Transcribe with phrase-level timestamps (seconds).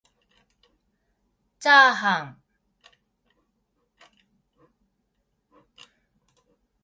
[1.59, 2.41] ちゃーはん